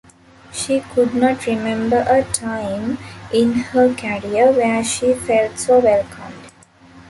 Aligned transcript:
She 0.51 0.79
could 0.79 1.13
not 1.13 1.45
remember 1.45 2.03
a 2.09 2.23
time 2.23 2.97
in 3.31 3.53
her 3.53 3.93
career 3.93 4.51
where 4.51 4.83
she 4.83 5.13
felt 5.13 5.59
so 5.59 5.77
welcomed. 5.77 6.51